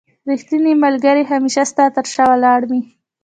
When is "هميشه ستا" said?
1.31-1.85